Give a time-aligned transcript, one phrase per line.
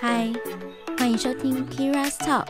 [0.00, 0.32] 嗨，
[0.96, 2.46] 欢迎收听 Kira's Talk，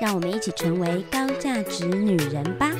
[0.00, 2.70] 让我们一起成为高价值女人吧。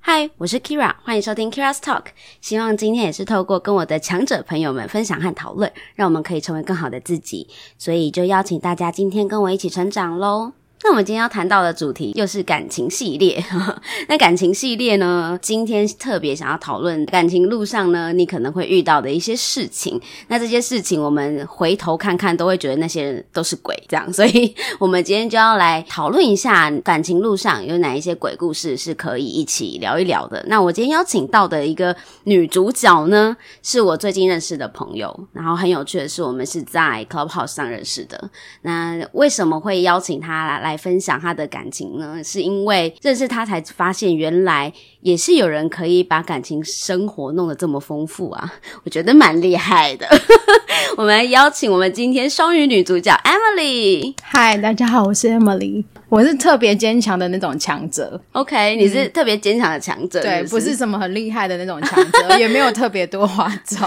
[0.00, 2.04] 嗨，我是 Kira，欢迎收听 Kira's Talk。
[2.40, 7.48] 希望今天也是透过跟我的强者朋友们分享和讨论，让我们可以成为更好的自己。
[7.78, 10.52] 所以就邀请大家今天跟我一起成长喽。
[10.84, 13.42] 那我们今天要谈到的主题又是感情系列。
[14.06, 19.98] 那感情系列呢，今天特别想要讨论感情路上呢，你可能会遇到的一些事情。
[20.28, 24.04] 那这些事情，我们回头看看，都会觉得那些人都是鬼，这样。
[24.12, 30.44] 所以，我们今天就要来讨论一下感情路上有哪一些鬼故事是可以一起聊一聊的。
[30.48, 35.18] 那我今天邀请到的一个女主角呢，是我最近认识的朋友。
[35.32, 38.30] 然后很有趣的是，我们是在 Clubhouse 上认识的。
[38.60, 40.73] 那为什么会邀请她来？
[40.76, 48.54] 分享他的感情呢，是因为认识他才发现，原来也是有人可以把感情生活弄得这么丰富啊！
[48.84, 50.06] 我觉得蛮厉害的。
[50.96, 54.14] 我们邀请我们今天双鱼女主角 Emily。
[54.22, 58.20] 嗨，大家好，我是 Emily，我是特别坚强的那种强者。
[58.32, 60.54] OK，你是特别坚强的强者，对，不是？
[60.54, 63.78] 不是什么很厉害的那种强者， 也没有特别多花招。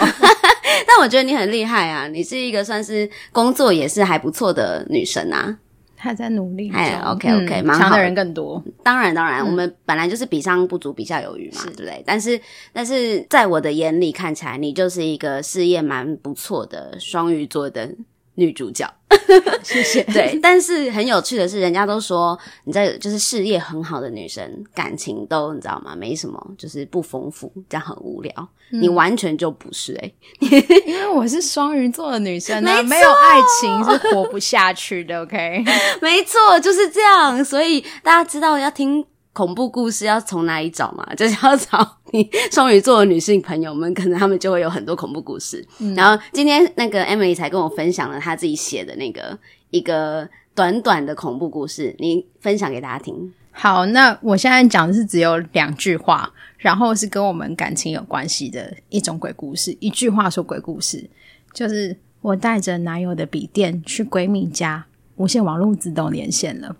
[0.85, 5.57] 但我觉得你很厉害啊，你是一个算是工作也是还不错的女生啊。
[5.97, 8.63] 还在努力，哎，OK OK，蛮好的，强的人更多。
[8.83, 12.03] 当然当然，嗯、我们本来就是比上不足，比下有余嘛，对不对？
[12.05, 12.39] 但是
[12.71, 17.89] 但是在我的眼里看起来，你就是一个事业蛮不错的双鱼座的
[18.37, 18.87] 女主角。
[19.63, 20.03] 谢谢。
[20.05, 25.95] 对， 但是很有趣的是，人家都说你在就是事业很好的女生，感情都你知道吗？
[25.95, 28.49] 没什么，就是不丰富，这样很无聊。
[28.71, 30.11] 嗯、你完全就不是哎、
[30.49, 35.21] 欸， 因为我是双鱼座的女生、啊，没，没有爱情是活不下去的。
[35.21, 35.63] OK，
[36.01, 37.43] 没错，就是这样。
[37.43, 39.05] 所以大家知道要听。
[39.37, 41.05] 恐怖故事要从哪里找嘛？
[41.13, 45.63] 就是要找你双鱼座的女性朋友们，可能他们就会有很多恐怖故事。
[45.77, 49.37] 嗯、然后今天那个 Emily 才跟我分享了她自己写的那个
[49.69, 53.31] 一个短短的恐怖故事，你分享给大家听。
[53.51, 59.77] 好，那我现在讲的是只有两句话，然后是跟我们感情有关系的一种鬼故事。
[59.79, 61.07] 一句话说鬼故事，
[61.53, 64.87] 就是我带着男友的笔电去闺蜜家，
[65.17, 66.75] 无线网络自动连线了。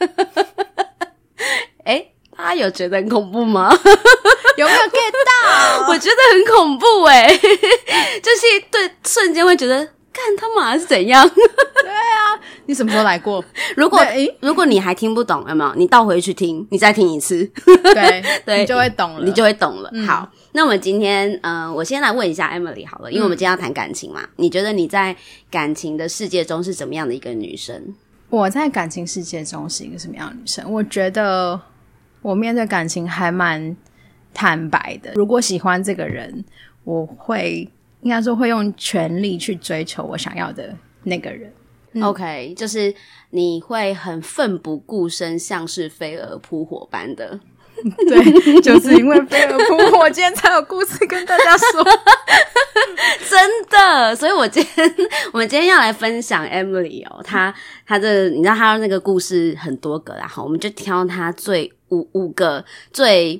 [2.42, 3.70] 哎，他有觉得很恐怖吗？
[4.58, 5.12] 有没有 get
[5.80, 5.86] 到？
[5.88, 9.76] 我觉得很恐怖哎， 就是对瞬间会觉得，
[10.12, 11.26] 看他妈是怎样？
[11.28, 13.42] 对啊，你什么时候来过？
[13.76, 14.00] 如果
[14.40, 15.74] 如果你还听不懂，有没有？
[15.74, 17.44] 你倒回去听，你再听一次，
[17.94, 19.88] 对对，你就会懂了，你就会懂了。
[19.94, 25.16] 嗯、好，那我们今天，嗯、呃，我先来问一下 Emily 好了，因为我们今天要谈感情嘛，嗯、你觉得你在
[25.50, 27.94] 感情的世界中是怎么样的一个女生？
[28.28, 30.70] 我在感情世界中是一个什么样的女生？
[30.70, 31.58] 我觉得。
[32.22, 33.76] 我面对感情还蛮
[34.32, 35.12] 坦白的。
[35.14, 36.44] 如果喜欢这个人，
[36.84, 37.68] 我会
[38.00, 41.52] 应该说会用全力去追求我想要的那个人。
[41.92, 42.94] 嗯、OK，就是
[43.30, 47.38] 你会很奋不顾身，像是飞蛾扑火般的。
[48.08, 51.84] 对，就是因为飞蛾扑火， 今天才有故事跟大家说。
[53.28, 54.94] 真的，所以我今天
[55.32, 57.52] 我们今天要来分享 Emily 哦，她
[57.86, 61.72] 她的你知道她那个故事很多个啦，好，我们就挑她最。
[61.92, 63.38] 五五个最，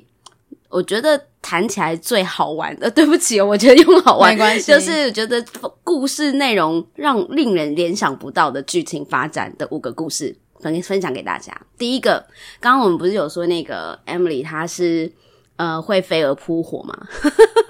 [0.69, 2.87] 我觉得谈起来最好玩的。
[2.91, 5.43] 对不起，我觉得用好玩没关系，就是觉得
[5.83, 11.55] 故事内容让令人联想不到的剧情发展的五个故事，分分享给大家。
[11.77, 12.25] 第一个，
[12.59, 15.11] 刚刚我们不是有说那个 Emily 她是
[15.57, 17.07] 呃会飞蛾扑火吗？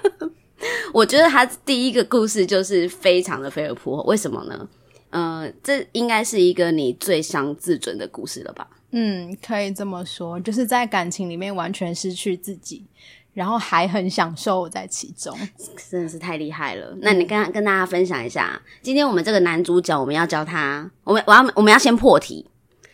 [0.94, 4.68] 我觉得她第一个故事就是非常的飞蛾扑火，为什么呢？
[5.10, 8.66] 呃，这应该是一个你最伤自尊的故事了吧？
[8.90, 12.84] 嗯，可以这么说，就是在感情里面完全失去自己，
[13.32, 15.36] 然后还很享受在其中，
[15.90, 16.96] 真的是太厉害了。
[17.00, 22.44] 那你跟跟大家分享一下，今天我们这个男主角，我们要教他，我们我要我们要先破题，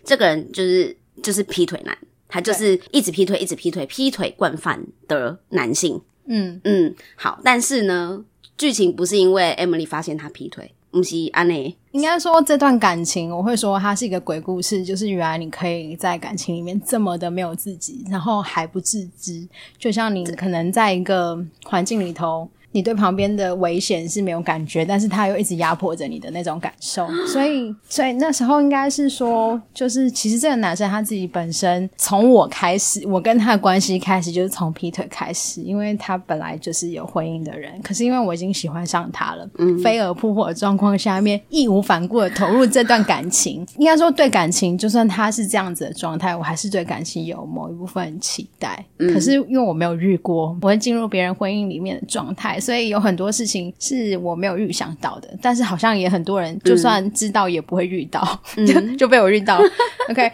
[0.05, 1.97] 这个人就是就是劈腿男，
[2.29, 6.01] 他就是一直劈腿，一直劈腿，劈腿惯犯的男性。
[6.27, 8.25] 嗯嗯，好，但是呢，
[8.57, 10.73] 剧情不是因为 Emily 发现他劈腿。
[10.93, 14.85] 不是安内，应该说这段感情，我会说它是一个鬼故事。
[14.85, 19.47] 就是原来你可以在感情里面这么的没有自己，然后还不自知。
[19.79, 52.60] 就像你可能在一个环境里头，你对旁边的危险是没有感觉，但是他又一直压迫着你的那种感受， 所以，所以那时候应该是说，就是其实这个男生他自己本身从我开始，我跟他的关系开始就是从劈腿开始，因为他本来就是有婚姻的人，可是因为我已经喜欢上他了，嗯，飞蛾扑火的状况下面，义无反顾的投入这段感情，应该说对感情，就算他是这样子的状态，我还是对感情有某一部分期待，嗯，可是因为我没有遇过，我会进入别人婚姻里面的状态。
[52.61, 59.61] 所以有很多事情是我没有预想到的，但是好像也很多人就算知道也不会遇到，嗯、就 就被我遇到。
[60.11, 60.31] OK，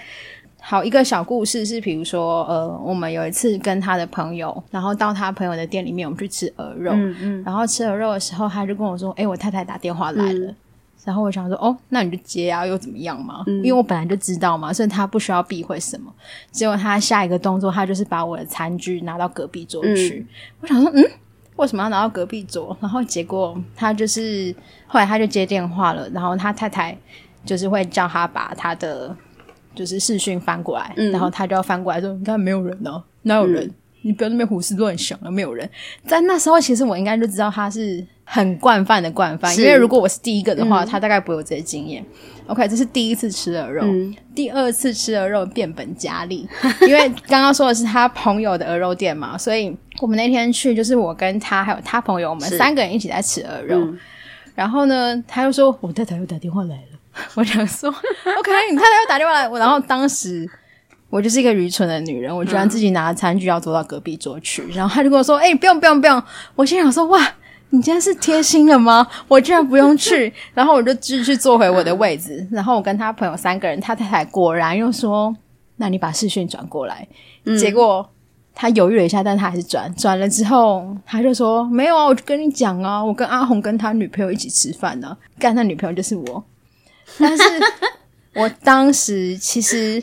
[0.60, 10.46] 好，一个小故事是，比如说，呃，我们有一次跟他的朋友，然后到他朋友的店里面，我们去吃鹅肉，嗯嗯，然后吃鹅肉的时候，他就跟我说：“哎、欸，我太太打电话来了。
[10.46, 10.56] 嗯”
[11.04, 13.44] 然后我想说：“哦，那你就接啊，又怎么样嘛？
[13.46, 16.12] 嗯、因为我本来就知道嘛，所以他不需要避讳什么。
[16.50, 20.26] 结果他下一个动作，他就是把我的餐具拿到隔壁桌去。
[20.26, 20.28] 嗯、
[20.62, 21.04] 我想说，嗯。”
[21.56, 22.76] 为什么要拿到隔壁桌？
[22.80, 24.54] 然后结果他就是
[24.86, 26.96] 后来他就接电话了，然后他太太
[27.44, 29.14] 就是会叫他把他的
[29.74, 33.64] 就是视讯翻过来，嗯、然后他就要翻过来说：“你看没有人呢、啊，哪有人？
[33.64, 33.74] 嗯、
[34.06, 35.68] 你不要那边胡思乱想了，没有人。”
[36.06, 42.04] 在那时候，其实我应该就知道他是很惯犯的惯犯，因为如果我是第一个的话，嗯、他大概不会有这些经验。
[42.46, 46.48] OK，这是第一次吃鹅肉，嗯、第二次吃鹅肉变本加厉，
[46.82, 53.76] 因为刚刚说的是他朋友的鹅肉店嘛，所以我们那天去就是我跟他还有他朋友，我们三个人一起在吃鹅肉。
[53.80, 53.98] 嗯、
[54.54, 56.98] 然后呢，他又说我太太又打电话来了，
[57.34, 60.48] 我想说 OK，你太太又打电话来，我然后当时
[61.10, 66.22] 我就是一个愚蠢的女人，我居然自己拿着餐具要坐到隔壁桌去，嗯、然后他就跟我说：“哎、欸，不用不用不用。”
[66.56, 67.20] 我心想说：“哇。”
[67.70, 69.04] 你今天是贴心了吗？
[69.26, 72.46] 我居然不用去， 然后我就继续坐回我的位置。
[72.48, 75.34] 然后我跟他朋友三个人，他太太果然又说
[75.76, 77.06] ：“那你把视讯转过来。
[77.44, 78.08] 嗯”结果
[78.54, 79.92] 他犹豫了一下，但他还是转。
[79.96, 86.44] 转了之后，他就说：“没有啊，我就跟你讲啊，我跟阿红跟他女朋友一起吃饭呢、啊，干他女朋友就是我。”
[87.18, 87.42] 但是
[88.36, 90.00] 我当时其实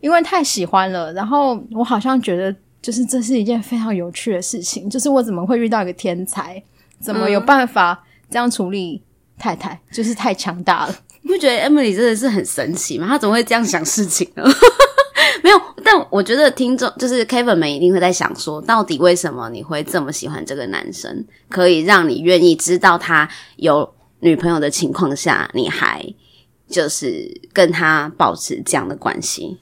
[0.00, 6.62] 因为太喜欢了，然后我好像觉得就是这是一件非常有趣的事情，就是我怎么会遇到一个天才？
[7.00, 9.02] 怎么有办法这样处理
[9.38, 9.74] 太太？
[9.74, 10.94] 嗯、就是太强大了。
[11.22, 13.06] 你不觉得 Emily 真的是很神奇吗？
[13.06, 14.44] 她怎么会这样想事情呢？
[15.42, 23.88] 没有，但我觉得听众就是 Kevin 们一定会在想说，到底为什么你会这么喜欢这个男生，可以让你愿意知道他有
[24.20, 26.04] 女朋友的情况下，你还
[26.68, 29.58] 就是跟他保持这样的关系？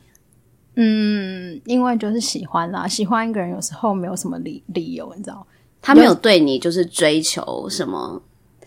[0.77, 5.47] 嗯，因为就是喜欢啦，喜欢一个人有时候没有什么理理由，你知道。
[5.83, 8.21] 他没有对你就是追求什么，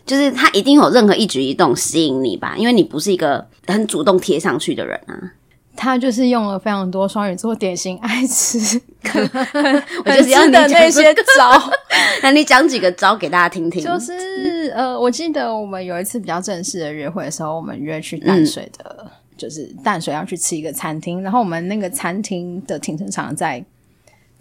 [0.05, 2.55] 就是他一定有任何一举一动吸引你吧？
[2.57, 5.33] 因为你不是一个很主动贴上去的人啊。
[5.75, 8.57] 他就是用了非常多双鱼座典型爱吃，
[10.03, 11.71] 我就是要你的那些招。
[12.21, 13.81] 那你讲几个招给大家听听？
[13.81, 19.09] 就是呃，我记得我们有一次比较正式的约会的时候，我们约去淡水的，嗯、
[19.39, 23.65] 就是淡水要去吃一个餐厅，然后我们那个餐厅的停车场在。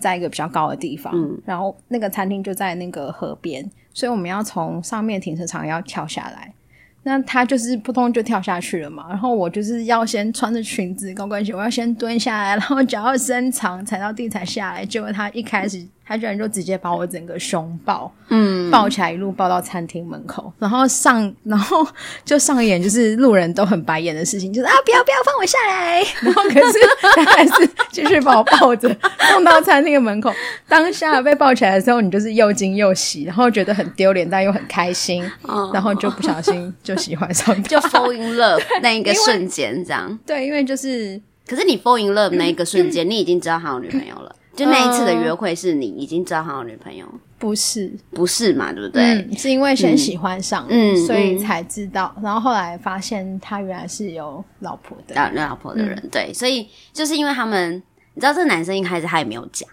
[0.00, 6.55] 在一个比较高的地方，嗯，然后那个餐厅就在那个河边，所以我们要从上面停车场要跳下来。
[7.03, 14.87] 那他就是扑通就跳下去了嘛，然后我就是要先穿着裙子高跟鞋，我要先蹲下来，然后脚要伸长踩到地才下来。
[14.87, 15.85] 结果他一开始。
[16.09, 21.87] 他居然就直接把我整个胸抱，嗯，抱起来一路抱到餐厅门口，然后上，然后
[22.25, 26.79] 就上演就是路人都很白眼的事情，就是啊，不要不要放我下来，然后可是
[27.15, 28.89] 他还是继续把我抱着
[29.31, 30.33] 送到餐厅的门口。
[30.67, 40.19] 当下被抱起来的时候，你就是又惊又喜，然后觉得很丢脸，但又很开心，哦、然后就不小心就喜欢上他，就 fall in love 那一个瞬间，这样。
[40.25, 44.35] 对，因为就是，可是你 fall in love 那一个瞬间，嗯、你已经知道他有女朋友了。
[44.59, 47.07] 就那一次的约会，是你已经知道他有女朋友？
[47.38, 48.73] 不是，不是嘛？
[48.73, 49.05] 对不对？
[49.05, 57.81] 嗯，是因为先喜欢上，嗯，所以才知道，然后后来发现他原来是有老婆的，有老婆的人，对，所以就是因为他们，
[58.15, 59.69] 你知道，这个男生一开始他也没有讲，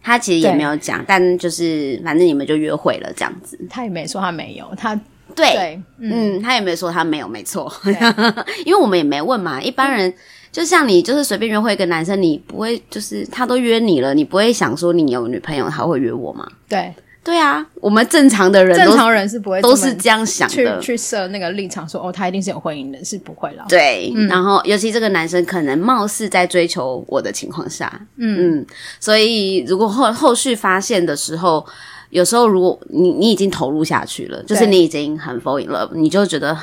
[0.00, 4.94] 他其实也没有讲，但就是反正你们就约会了这样子，他也没说他没有，他
[5.34, 7.72] 对，嗯，他也没说他没有，没错，
[8.64, 10.14] 因为我们也没问嘛，一般人。
[10.56, 16.48] 就像你，就是随便约会一个男生，你不会就是他都约你了，你不会想说你有女朋友他会约我吗？
[16.66, 23.66] 对，对啊，我们正常的人，正常人是不会都是这样想的，去去设那个立场说哦，他一定是有婚姻的，是不会了。
[23.68, 28.66] 对，嗯、然后尤其这个男生可能貌似在追求我的情况下，嗯嗯，
[28.98, 31.62] 所以如果后后续发现的时候，
[32.08, 36.56] 有时候如果你你已经投入下去了，就是你已经很 fall in love，你就觉得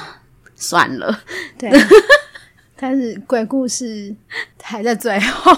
[0.56, 1.20] 算了，
[1.60, 1.70] 对。
[2.84, 4.14] 但是鬼故事
[4.62, 5.54] 还在最后，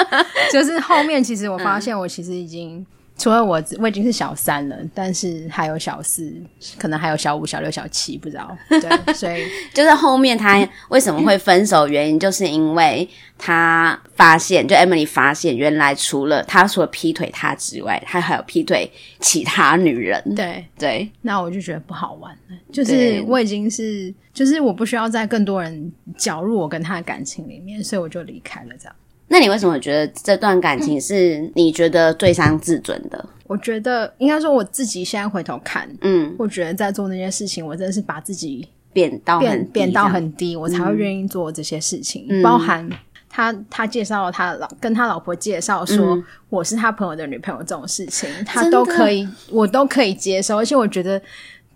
[0.50, 2.86] 就是后面其实我发现我其实已经
[3.18, 6.32] 除了我，我已经是小三了，但是还有小四，
[6.78, 8.56] 可能还有小五、小六、小七，不知道。
[8.70, 9.44] 对，所以
[9.74, 13.06] 就是后面他为什么会分手，原因就是因为
[13.36, 20.34] 他发现，就 Emily 发现，原来除了他除了劈腿他之外，他还有劈腿其他女人。
[20.34, 22.56] 对对，那我就觉得不好玩了。
[22.72, 28.70] 就是我已经是，就是我不需要在更多人搅入我跟他的感情里面，所以我就离开了。
[28.78, 28.94] 这样。
[29.28, 33.22] 那你为什么觉得这段感情是你觉得最伤自尊的？
[33.46, 42.24] 我觉得应该说我自己现在回头看，嗯，我觉得在做那件事情，我真的是把自己贬到贬，贬到很低，我才会愿意做这些事情。
[42.30, 42.88] 嗯、包含
[43.28, 51.20] 他他介绍他老跟他老婆介绍说、嗯、我是他朋友的女朋友这种事情，他都可以，我都可以接受，而且我觉得。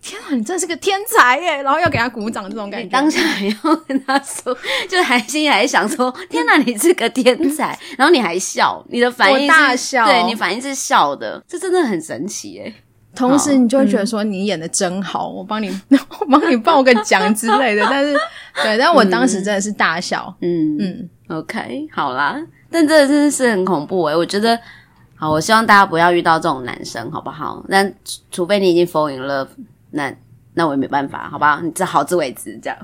[0.05, 1.63] 天啊，你真是个天才耶！
[1.63, 2.89] 然后要给他鼓掌，这种感觉。
[2.91, 4.55] 当下还要跟他说，
[4.87, 12.75] 就还心里还想说：“天哪，你是个天才！” 然后你还笑，你的反应是大笑，对你反应是笑的，这真的很神奇耶。
[13.17, 15.71] 同时，你就会觉得说你演的真好，嗯、我帮你，
[16.21, 17.83] 我帮你报个奖之类的。
[17.89, 18.15] 但是，
[18.63, 20.35] 对，但我当时真的是大笑。
[20.43, 22.37] 嗯嗯，OK，好啦，
[22.71, 24.15] 但这真的是很恐怖诶。
[24.15, 24.59] 我觉得，
[25.17, 27.65] 好，我希望大家不要遇到这种男生，好不好？
[27.71, 27.91] 但
[28.31, 29.49] 除非你已经 fall in love。
[29.95, 30.13] 那
[30.53, 31.61] 那我也没办法，好吧？
[31.63, 32.79] 你这好自为之，这样。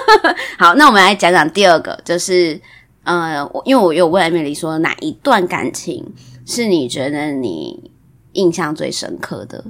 [0.58, 2.60] 好，那我们来讲讲第二个，就是，
[3.04, 6.04] 呃，因为我有问 Emily 说，哪一段感情
[6.46, 7.90] 是你觉得你
[8.32, 9.64] 印象最深刻的？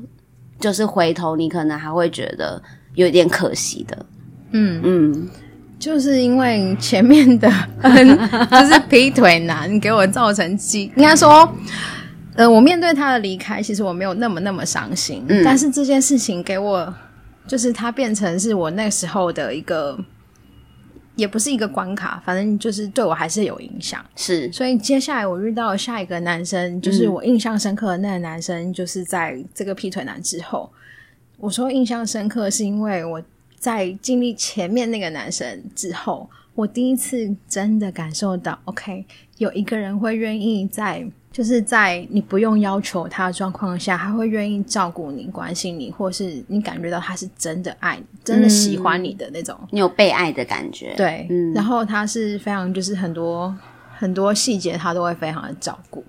[0.60, 2.62] 就是回头你可能还会觉得
[2.94, 4.06] 有点可惜的。
[4.52, 5.28] 嗯嗯，
[5.78, 7.50] 就是因为前面的，
[7.82, 11.50] 就是劈腿男给我造成记，应该说。
[12.36, 15.24] 呃，我面对他的离开，其实我没有那么那么伤心。
[15.28, 16.94] 嗯，但是这件事情给我，
[17.46, 19.98] 就是他变成是我那时候的一个，
[21.16, 24.04] 也不是一个关卡，反正就是对我还是有影响。
[24.14, 30.70] 是，所以接下来我遇到下一个男生，就是我印象深刻的那个男生，就是在这个劈腿男之后，
[31.36, 33.20] 我说印象深刻是因为我
[33.58, 39.04] 在经历前面那个男生之后，我第一次真的感受到，OK，
[39.38, 41.04] 有一个人会愿意在。
[41.32, 50.92] 就是在你不用要求他的状况下，他会愿意照顾你、关心你，或是你感觉到他是真的爱你、真的喜欢你的那种，你有被爱的感觉。
[50.96, 53.54] 对，嗯，然后他是非常就是很多
[53.96, 56.04] 很多细节，他都会非常的照顾。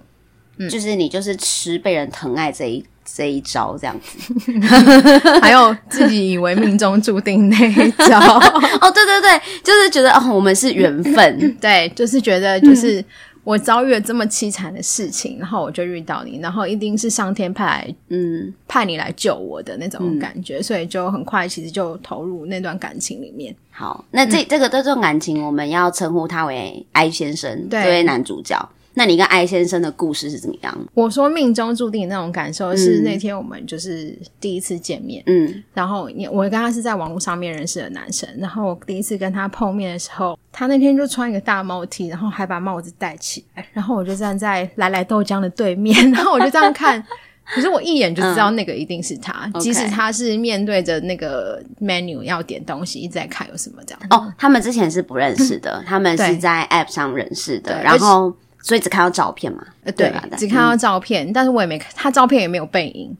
[0.57, 4.33] 嗯，就是你就是吃被人疼爱这一这一招这样子，
[5.39, 8.19] 还有自己以为命中注定那一招。
[8.81, 11.55] 哦，对对对，就是觉得哦，我们是缘分。
[11.61, 12.99] 对，就是觉得就是。
[12.99, 13.05] 嗯
[13.43, 23.55] 我遭遇了这么凄惨的事情，然后我就遇到你，然后一定是上天派来，嗯，派你来救我的那种感觉，嗯、所以就很快其实就投入那段感情里面。
[23.71, 28.69] 好，那这、嗯、这个这段感情，我们要称呼他为 I 先生，对这位男主角。
[28.93, 30.77] 那你跟艾先生的故事是怎么样？
[30.93, 47.01] 我说命中注定的那种感受是那天我们就是第一次见面，嗯，然后我跟他是在网络上面认识的男生，然后我第一次跟他碰面的时候，他那天就穿一个大帽 T，然后还把帽子戴起来，然后我就站在来来豆浆的对面， 然后我就这样看，
[47.45, 54.01] 可是我一眼就知道那个一定是他，嗯、即使他是面对着那个 menu 要点东西，一直在看有什么这样。
[54.09, 58.35] 哦，他们之前是不认识的，他们是在 App 上认识的，然后。
[58.61, 59.63] 所以只看到照片嘛？
[59.83, 63.15] 呃，对，对只看到照片，嗯、但是我也没看，他照片也没有背影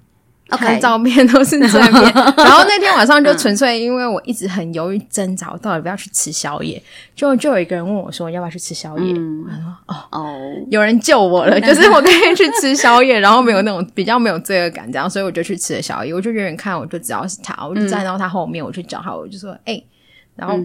[0.50, 2.14] ，OK，照片都是正面。
[2.38, 6.82] 然后那天晚上就纯粹因为我一直很犹豫挣扎，我到底要不要去吃宵夜，
[7.16, 16.14] 就就有一个人问我说要不要去吃宵夜，嗯、我说哦哦，有人救我了， 就是我那天去吃宵夜，然后没有那种比较没有罪恶感这样，所以我就去吃了宵夜。
[16.14, 19.86] 我就远远看，我就知道是他，我就站到他后面，我去找他，我就说哎、欸，
[20.36, 20.56] 然后。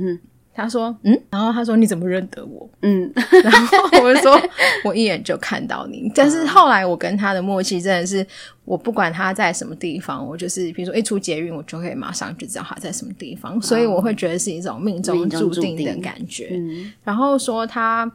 [0.57, 3.13] 嗯他说：“嗯。”然后他说：“你怎么认得我？”嗯，
[3.45, 4.41] 然后我就说
[4.85, 6.11] ：“我一眼就看到你。
[6.17, 8.27] ”但是后来我跟他的默契真的是，
[8.65, 16.49] 我不管他在什么地方，我就是比如说一出捷运，我就可以马上就知道他在什么地方，所以我会觉得是一种命中注定的感觉。
[16.53, 18.11] 嗯，然后说他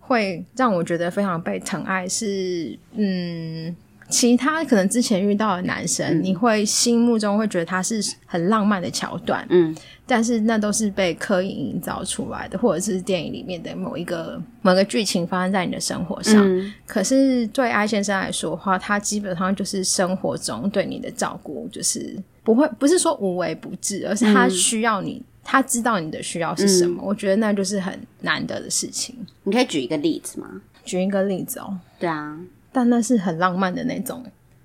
[0.00, 2.26] 会让我觉得非常被疼爱是，
[2.72, 3.76] 是嗯。
[4.08, 9.74] 其他可能之前遇到的男生，嗯、你会心目中会觉得他是很浪漫的桥段，嗯，
[10.06, 16.36] 但是那都是被刻意营造出来的，或者是电影里面的某一个某个剧情发生在你的生活上。
[16.46, 27.02] 嗯、可是对艾先生来说的话，他基本上就是生活中对你的照顾，就是不会不是说无微不至，而是他需要你，嗯、他知道你的需要是什么。
[27.02, 29.16] 嗯、我觉得那就是很难得的事情。
[29.44, 30.60] 你可以举一个例子吗？
[30.84, 31.78] 举一个例子哦。
[31.98, 32.38] 对啊。
[32.74, 34.20] 但那是很浪漫的那种，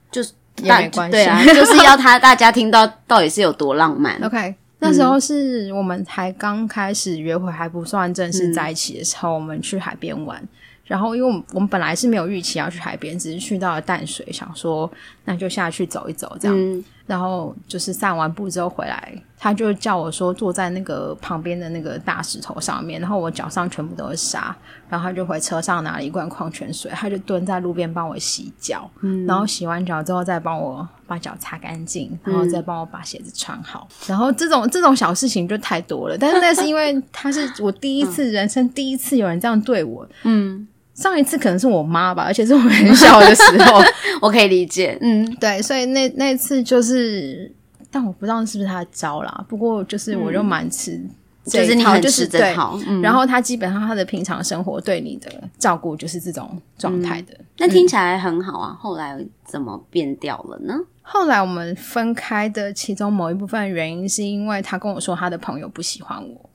[0.10, 4.20] 就是也没关系，对啊，就是要他大家听到到底是有多浪漫。
[4.24, 10.44] OK，那时候是我们才刚开始约会，还不算正式在一起的时候，嗯、我们去海边玩。
[10.86, 14.92] 然后，因为我们我们本来是没有预期要去海边，只是去到了淡水，想说
[15.26, 16.58] 那就下去走一走这样。
[16.60, 24.56] 嗯、然后就是散完步之后回来，他就叫我说坐在那个旁边的那个大石头上面，然后我脚上全部都是沙，
[24.88, 33.88] 然后他就回车上拿了一罐矿泉水，他就蹲在路边帮我洗脚，嗯、然后洗完脚之后再帮我把脚擦干净，然后再帮我把鞋子穿好。
[33.90, 40.68] 嗯、然后这种这种小事情就太多了，但是那是因为他是我第一次、嗯、人生第一次有人这样对我，嗯。
[41.00, 43.82] 上一次可能是我妈吧，而且是我很小的时候，
[44.22, 44.98] 我可以理解。
[45.00, 47.50] 嗯，对，所以那那次就是，
[47.90, 49.46] 但我不知道是不是他的招啦。
[49.48, 51.02] 不过就是我就蛮吃
[51.46, 52.76] 这一套，就是你很吃这套。
[52.76, 57.34] 对嗯、然后他基本上他的平常生活对你的照顾就是这种状态的。
[57.40, 58.76] 嗯、那听起来很好啊。
[58.78, 60.74] 后来怎么变掉了呢？
[61.02, 66.50] 后来我们分开的其中某一部分原因是因为他跟我说他的朋友不喜欢我。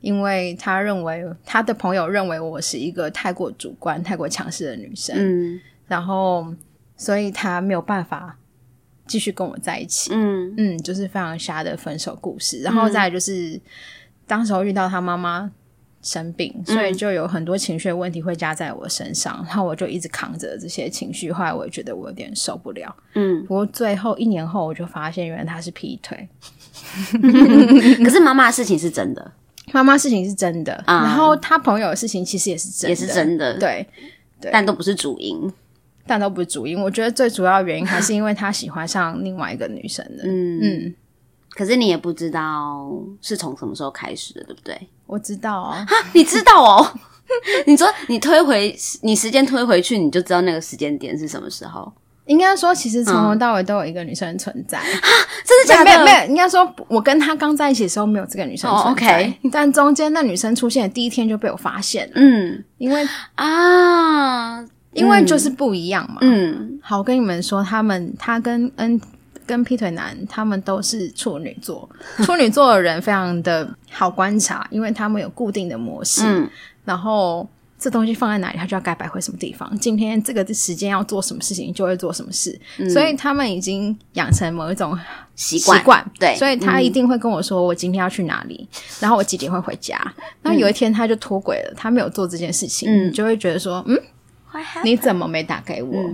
[0.00, 6.54] 因为他认为他的朋友认为我是一个太过主观、太过强势的女生，嗯，然后
[6.96, 8.36] 所以他没有办法
[9.06, 10.54] 继续跟我在一起，嗯。
[10.56, 12.60] 嗯，就是非常瞎的分手故事。
[12.62, 13.60] 然后再来就是、嗯、
[14.26, 15.50] 当时候遇到他妈妈
[16.02, 21.30] 生病，所以就有很多情绪问题会加在我身上，嗯、然后我就一直扛着这些情绪。
[21.30, 26.26] 后来我也觉得我有点受不了，嗯，不过最后一年后我就发现原来他是劈腿，
[28.02, 29.32] 可是妈妈的事情是真的。
[29.72, 33.86] 妈妈事情是真的，嗯、然后他朋友的事情其实也是真的，也是真的，对，
[34.40, 35.52] 对，但都不是主因，
[36.06, 36.80] 但都不是主因。
[36.80, 40.60] 我觉得最主要原因还是因为他喜欢上另外一个女生的，嗯嗯。
[40.62, 40.94] 嗯，
[41.50, 44.80] 可是你也不知道是从什么时候开始的，对不对？
[45.06, 46.92] 我知道啊，你知道哦？
[47.66, 51.92] 你说你推回你时间推回去，你就知道那个时间点是什么时候？
[52.30, 54.78] 应该说，其实从头到尾都有一个女生存在。
[54.78, 55.02] 嗯、
[55.44, 55.84] 真的假的？
[55.84, 59.20] 没有没有，应该说，我跟他刚在一起的时候没有这个女生存在。
[59.20, 62.12] 哦 okay、但中间那女生出现的第一天就被我发现了。
[62.14, 66.18] 嗯，因为啊，因为就是不一样嘛。
[66.20, 69.00] 嗯，好，我跟你们说，他们他跟 N
[69.44, 71.90] 跟劈腿男，他们都是处女座。
[72.22, 76.22] 处女座的人非常的好观察，因为他们有固定的模式。
[76.24, 76.48] 嗯，
[76.84, 77.48] 然后。
[77.80, 79.74] 这东西放在哪里，他就要该摆回什么地方。
[79.78, 82.60] 今天这个时间要做什么事情，就会做什么事。
[82.78, 84.96] 嗯、所以他们已经养成某一种
[85.34, 86.36] 习惯，习惯对。
[86.36, 89.98] 所以他一定会跟我说：“我今天要去哪里，嗯、然后我几点会回家。”
[90.42, 93.98] 然后有一天他就脱轨了，他没有做这件事情，嗯、你就会觉得说：“嗯，
[94.84, 96.10] 你怎么没打给我？”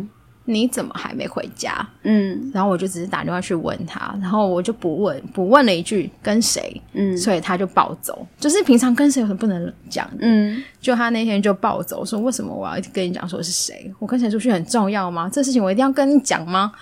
[0.47, 1.87] 嗯你怎么还没回家？
[2.05, 6.81] 嗯，然后我就只是打电话去问他，然后我就不问，不问了一句跟谁？
[6.93, 10.09] 嗯，所以他就暴走，就是平常跟谁有什么不能讲？
[10.21, 13.93] 嗯，就他那天就暴走，说为什么我要跟你讲说是谁？
[13.99, 15.29] 我跟谁出去很重要吗？
[15.33, 16.73] 这事情我一定要跟你讲吗？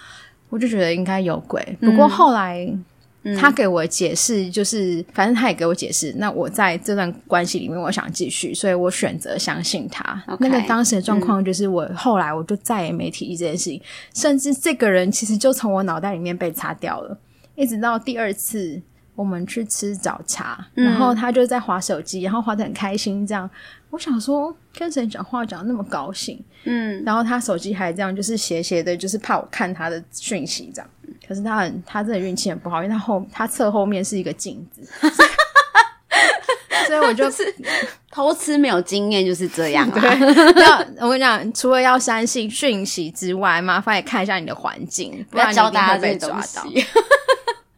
[0.51, 1.79] 我就觉得应该有鬼。
[1.81, 2.69] 不过后来。
[3.39, 6.13] 他给我解释，就是反正他也给我解释。
[6.19, 10.23] 那我在这段关系里面，我想继续，所以我选择相信他。
[10.27, 13.83] Okay, 那个当时的状况就是，我后来我就再也没提这件事情，嗯、
[14.15, 17.19] 甚至这个人其实就从我脑袋里面被擦掉了，
[17.55, 18.83] 一直到第二次。
[19.17, 23.25] 我们去吃早茶，嗯、然后他就在划手机，然后划得很开心。
[23.25, 23.49] 这样，
[23.95, 30.91] 我想说跟谁讲话讲得那么高兴，嗯，然后他手机还这样，就是斜斜的，就是怕我看他的讯息这样。
[31.29, 34.83] 可是他很，他真的运气很不好，因为他后他侧后面是一个镜子，
[36.89, 37.45] 所以 我就是
[38.11, 40.01] 偷吃没有经验就是这样、啊。
[40.01, 46.65] 对，要我跟你讲，除了要相信讯息之外，麻烦也看一下你的环境，不然你一定会被抓到。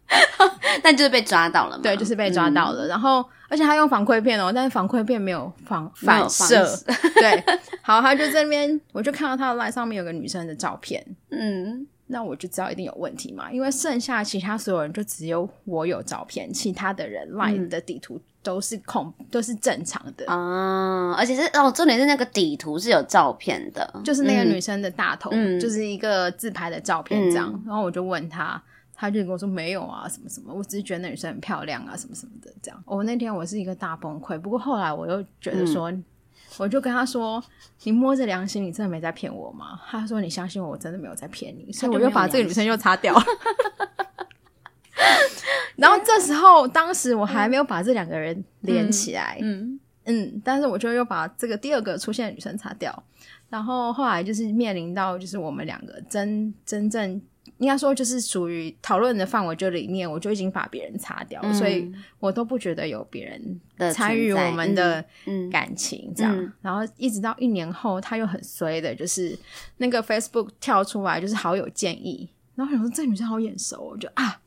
[0.82, 2.86] 但就是被抓到了嘛，对，就是被抓到了。
[2.86, 6.64] 嗯、然后，而且他用防窥片哦，但是防窥片没有防反射。
[7.16, 7.42] 对，
[7.82, 21.14] 好，他就这边，我就看到他的 line 上面有个女生的照片，嗯，那我就知道一定有问题嘛，因为剩下其他所有人就只有我有照片，其他的人 line 的底图都是空，嗯、都是正常的啊。
[21.18, 27.50] 而且是哦，重点是那个底图是有照片的，就是那个女生的大头，嗯、就是一个自拍的照片这样。
[27.52, 28.62] 嗯、然后我就问他。
[28.98, 32.82] 他就跟我说没有啊，什么什么，我只是觉得那女生很漂亮啊，什么什么的，这样。
[32.86, 36.02] 我、哦、那天我是一个大崩溃，不过后来我又觉得说，嗯、
[36.56, 37.42] 我就跟他说
[37.84, 43.22] ：“你摸着良心，你真的没在骗我吗？”他说：“你相信我，我真的没有在骗你。”所以我就把这个女生又擦掉了。
[45.76, 53.02] 然后这时候，当时我还没有把这两个人连起来，嗯嗯，但是我就又把这个第二个出现的女生擦掉。
[53.50, 57.20] 然后后来就是面临到，就是我们两个真真正。
[57.58, 61.90] 应该说，就是属于讨论的范围就里面，我就已经把别人擦掉，嗯、所以
[62.20, 63.60] 我都不觉得有别人
[63.92, 65.02] 参与我们的
[65.50, 66.36] 感情这样。
[66.36, 69.38] 嗯嗯、然后一直到一年后，他又很衰的，就是
[69.78, 72.28] 那个 Facebook 跳出来，就是好友建议。
[72.54, 74.40] 然后我想说，这女生好眼熟，我就啊，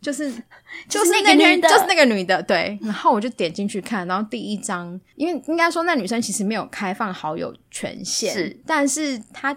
[0.00, 0.30] 就是
[0.88, 2.78] 就是那个女的就是那个女的，对。
[2.82, 9.56] 然后我就点进去看，然后第一张，因为应该说那女生其实没有开放好友权限，是，但是她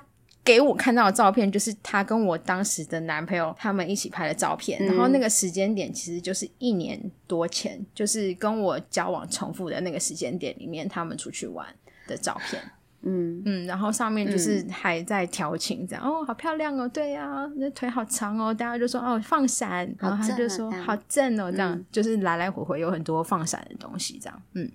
[0.50, 11.68] 给我看到的照片就是她跟我当时的男朋友他们一起拍的照片，嗯、然后那个时间点其实就是一年多前，就是跟我交往重复的那个时间点里面，他们出去玩
[12.08, 12.60] 的照片。
[13.04, 13.44] 嗯。
[13.46, 24.70] 嗯，然后上面就是还在调情这样、嗯、哦，好漂亮哦，对呀、啊，那腿好长哦，大家就说哦放闪，然后他就说好正哦，这样、嗯、就是来来回回有很多放闪的东西这样，嗯，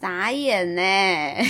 [0.00, 0.82] 傻眼呢。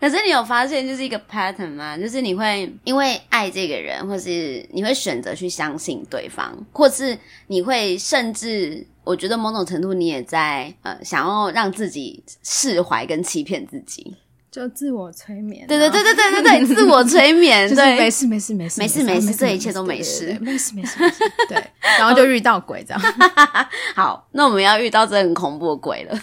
[0.00, 1.96] 可是你有发现就是一个 pattern 吗？
[1.96, 8.86] 就是你会因为爱这个人，或是你会选择去相信对方，或是你会甚至。
[9.04, 14.16] 我觉得某种程度，你也在呃，想要让自己释怀跟欺骗自己，
[14.50, 15.68] 就自我催眠、啊。
[15.68, 21.32] 对对对对对对对，自我催眠，对，没事没事没事没事没事，这一切都没事，没事没事没事。
[21.50, 21.62] 对，
[21.98, 23.00] 然后就遇到鬼这样。
[23.94, 26.18] 好，那我们要遇到这很恐怖的鬼了。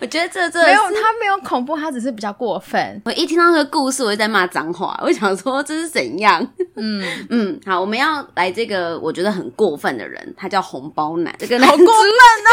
[0.00, 3.00] 我觉得这这没有，他没有恐怖，他只是比较过分。
[3.04, 4.98] 我一听到这个故事，我就在骂脏话。
[5.02, 6.46] 我想说这是怎样？
[6.76, 11.34] 嗯嗯，好，我们要来这个我觉得很过分的人，他叫红包男。
[11.38, 12.50] 这个男好过分啊！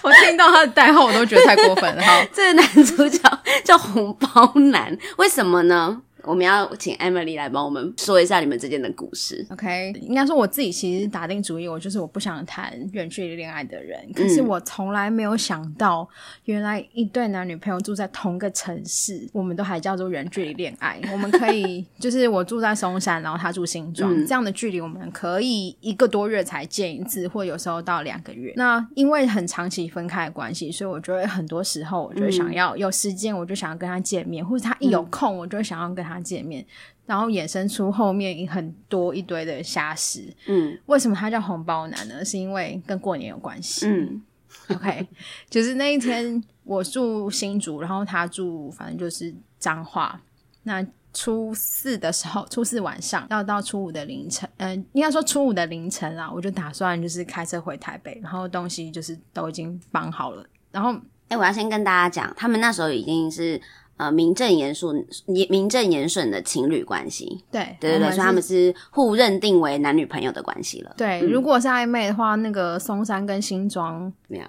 [0.02, 2.02] 我听到他的代号，我都觉得太过分了。
[2.02, 3.20] 好，这个男主角
[3.64, 6.00] 叫红包男，为什么呢？
[6.28, 9.46] 我们要请 Emily 来帮我们说一下你们之间的故事。
[9.48, 13.98] OK，应该说我自己其实打定主意，我就是我不想谈远距离恋爱的人。
[14.14, 16.06] 可是我从来没有想到，
[16.44, 21.00] 原来一对男女朋友住在同个城市，我们都还叫做远距离恋爱。
[21.10, 28.52] 我们可以 就是我住在松山，然后他住新庄，嗯、这样的距离，我们可以一个多月才见一次，或有时候到两个月。
[28.54, 36.17] 那因为很长期分开的关系，所以我觉得很多时候，我就想要有时间，我就想要跟他见面，或者他一有空，我就想要跟他。
[36.22, 36.64] 见面，
[37.06, 40.32] 然后衍生出后面很多一堆的瞎事。
[40.46, 42.24] 嗯，为什么他叫红包男呢？
[42.24, 43.86] 是因为跟过年有关系。
[43.86, 44.22] 嗯
[44.68, 45.06] ，OK，
[45.48, 50.20] 就是那一天我住新竹，然后他住反正就是彰化。
[50.64, 60.44] 那初四的时候，初四晚上要到初五的凌晨，嗯、呃，应该说初五的凌晨啊，我就打算就是开车回台北，然后东西就是都已经绑好了。
[60.70, 60.94] 然后，
[61.28, 63.60] 哎，我要先跟大家讲，他们那时候已经是。
[63.98, 70.94] 呃，名正言顺、名正言顺的情侣关系，对对对对，所以他们是互认定为男女朋友的关系了。
[70.96, 74.44] 对，嗯、如果是暧昧的话，那个松山跟新庄没有，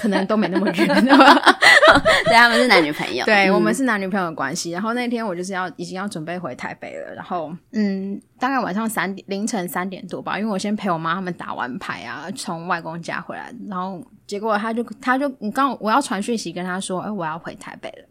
[0.00, 0.86] 可能都没那么 远。
[2.24, 3.24] 对，他们是男女朋友。
[3.24, 4.70] 对、嗯、我们是男女朋友的关系。
[4.70, 18.04] 然后那天我就是要已经要准备回台北了，然后嗯，大概晚上三点凌晨三点多吧，因为我先陪我妈他们打完牌啊，从外公家回来，然后结果他就他就你刚我要传讯息跟他说，哎，我要回台北了。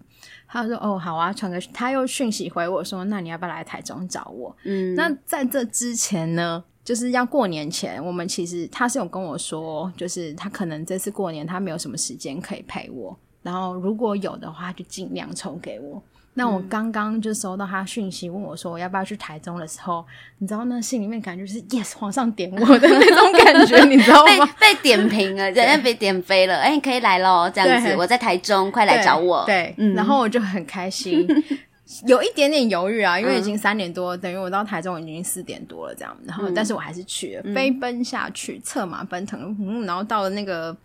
[0.48, 4.56] 他说：“哦，好啊，传个他又讯息回我说，那你要不要来台中找我？
[4.64, 16.02] 嗯，那在这之前呢，就是要过年前，我们其实他是有跟我说，就是他可能这次过年他没有什么时间可以陪我，然后如果有的话，就尽量抽给我。”
[16.38, 20.06] 那我刚刚就收到他讯息，问我说我要不要去台中的时候，
[20.38, 24.45] 你知道那心里面感觉是 yes，皇上点我的那种感觉，你知道吗？
[24.62, 29.43] 被被点评了，人家被点飞了，哎、欸，你可以来咯，这样子，我在台中，快来找我。
[29.47, 31.28] 对，嗯、然后我就很开心，
[32.06, 40.76] 有一点点犹豫啊，因为已经三点多，嗯、等于我到台中已经四点多了，这样，然后但是我还是去了，嗯、飞奔下去，策马奔腾，嗯，然后到了那个。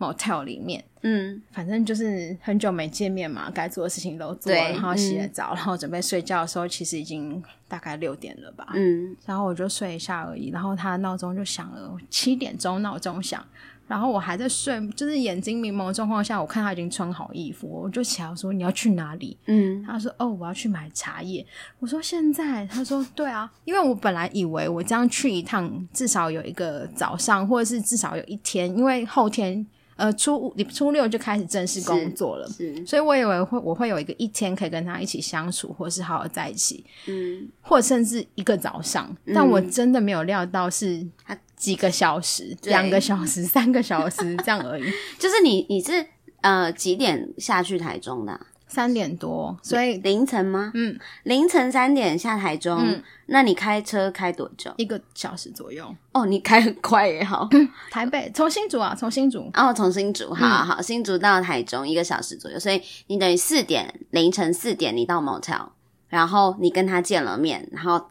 [0.00, 13.44] motel 里面，嗯，反正就是很久没见面嘛，该做的事情都做了，然后洗了澡，嗯、然后准备睡觉的时候，其实已经大概六点了吧，嗯，然后我就睡一下而已，然后他的闹钟就响了，七点钟闹钟响，
[13.88, 19.36] 然后我还在睡，就是眼睛迷蒙的状况下，我看他已经穿好衣服，我就起来说，你要去哪里？
[19.46, 21.44] 嗯，他说哦，我要去买茶叶，
[21.80, 29.66] 我说现在，他说对啊，因为我本来以为我这样去一趟，至少有一个早上，或者是至少有一天，因为后天。
[29.98, 32.48] 呃，初五、初六就开始正式工作了，
[32.86, 44.84] 所以我以为会我会有一个一天可以跟他一起相处，或是好好在一起，嗯，或甚至一个早上，嗯、但我真的没有料到是他几个小时，两个小时、三个小时这样而已。
[45.18, 46.06] 就是你你是
[46.42, 48.46] 呃几点下去台中的、啊？
[48.68, 50.70] 三点多，所以凌晨吗？
[50.74, 52.78] 嗯，凌晨三点下台中。
[52.78, 54.72] 嗯，那你开车开多久？
[54.76, 55.92] 一个小时左右。
[56.12, 57.48] 哦，你开很快也好。
[57.90, 59.50] 台北从新竹啊，从新竹。
[59.54, 65.70] 哦，从新竹，好好好，新竹到台中一个小时左右，所以你等于四点凌晨四点你到 motel，
[66.08, 68.10] 然后你跟他见了面，然后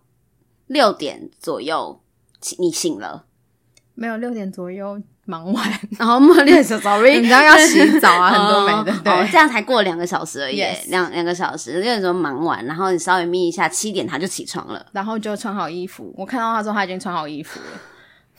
[0.66, 2.02] 六点左右
[2.58, 3.26] 你醒了。
[3.94, 5.02] 没有六点左右。
[5.28, 16.12] 忙完，然后茉莉说 sorry，你知道要洗澡啊，很多没的，对，哦、这样才过两个小时而已，两两个小时，那时候忙完，然后你稍微眯一下，七点他就起床了，然后就穿好衣服。
[16.18, 17.66] 我看到他说，他已经穿好衣服了，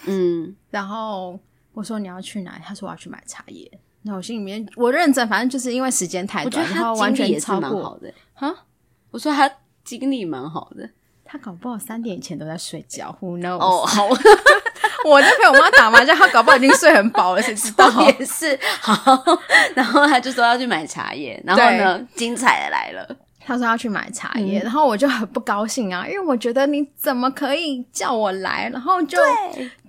[0.06, 1.38] 嗯，然后
[1.74, 2.62] 我说你要去哪里？
[2.64, 3.70] 他说我要去买茶叶。
[4.02, 8.54] 那我心里面我认真，反正就是因为时间太短，然后完全也是蛮好的哈。
[9.10, 9.50] 我说他
[9.84, 10.88] 精力蛮好的，
[11.30, 13.14] 他搞不好三点以前都在睡觉。
[13.20, 13.58] Who knows？
[13.58, 14.08] 哦，好，
[15.04, 17.86] 我在陪我妈打麻将，他搞不好已经睡很饱了，谁知道？
[18.18, 19.22] 也是好。
[19.74, 29.18] 然后他就说要去买茶叶，然后呢，精彩的来了，他说要去买茶叶，然后我就很不高兴啊，因为我觉得你怎么可以叫我来，然后就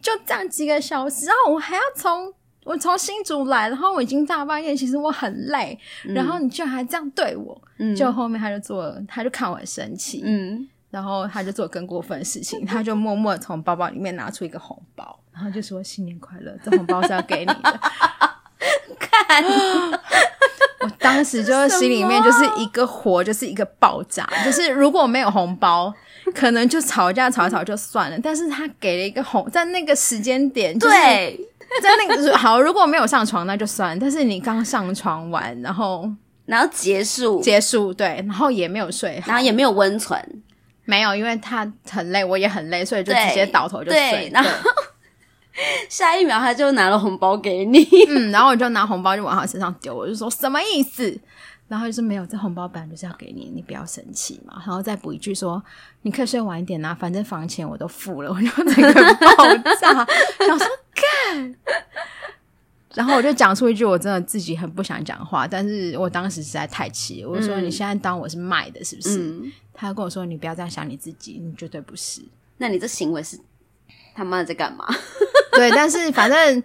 [0.01, 2.33] 就这样几个小时，然后我还要从。
[2.65, 17.79] 我从新竹来，然后我已经大半夜，其实我很累，嗯、然后你居然还这样对我，嗯、就后面他就做，他就看我很生气，嗯，然后他就做更过分的事情，他就默默从包包里面拿出一个红包，然后就说新年快乐，这红包是要给你的。
[18.99, 19.43] 看，
[20.81, 25.93] 我当时就心里面就是一个火，就是一个爆炸，就是如果没有红包，
[26.35, 31.45] 可能就吵架吵一吵就算了，但是他给了一个红，在那个时间点，就是，对。
[31.83, 33.97] 在那个好，如果没有上床那就算。
[33.99, 36.09] 但是你刚上床完，然后
[36.47, 40.19] 然后结束结束，对，然后也没有睡，然后也没有温存，
[40.89, 43.99] 没有，因为他很累，我也很累，所以就直接倒头就睡。
[43.99, 44.49] 对，然后
[45.87, 51.15] 下一秒他就拿了红包给你，嗯，然后我就拿红包就往他身上丢，我就说什么意思？
[51.67, 54.55] 然后就是没有，这红包本来就是要给你，你不要生气嘛。
[54.65, 55.63] 然后再补一句说，
[56.01, 58.31] 你可以睡晚一点啊，反正房钱我都付了。
[58.31, 58.93] 我就整个
[59.37, 59.47] 爆
[59.79, 59.93] 炸，
[60.47, 61.55] 想说干。
[62.95, 67.29] 然后我就讲出一句我真的自己很不想讲话，但是我当时实在太气了。
[67.29, 69.19] 我说你现在当我是卖的，是不是？
[69.19, 72.21] 嗯、他跟我说你不要这样想你自己，你绝对不是。
[72.57, 73.39] 那你这行为是
[74.13, 74.85] 他妈的在干嘛？
[75.53, 76.63] 对，但是反正。